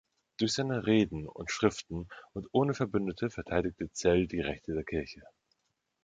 Durch 0.37 0.53
seine 0.53 0.87
Reden 0.87 1.27
und 1.27 1.51
Schriften 1.51 2.07
und 2.33 2.47
ohne 2.53 2.73
Verbündete 2.73 3.29
verteidigte 3.29 3.91
Zell 3.93 4.25
die 4.25 4.39
Rechte 4.41 4.73
der 4.73 4.83
Kirche. 4.83 5.21